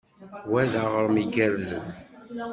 Wa 0.51 0.63
d 0.71 0.73
aɣrem 0.83 1.15
igerrzen. 1.23 1.87